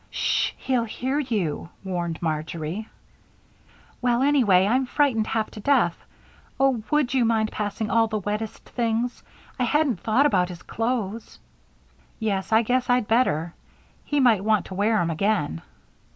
[0.09, 0.53] "Sh!
[0.57, 2.89] he'll hear you," warned Marjory.
[4.01, 5.95] "Well, anyway, I'm frightened half to death.
[6.59, 9.21] Oh, would you mind passing all the wettest things?
[9.59, 11.37] I hadn't thought about his clothes."
[12.17, 13.53] "Yes, I guess I'd better;
[14.03, 15.61] he might want to wear 'em again."